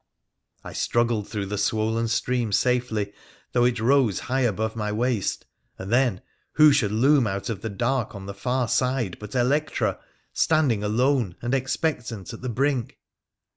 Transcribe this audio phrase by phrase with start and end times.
[0.63, 3.13] I struggled through the swollen stream safely,
[3.51, 5.45] though it rose high above my waist,
[5.77, 9.99] and then who should loom out of the dark on the far side but Electra,
[10.33, 12.97] standing alone and expectant at the brink.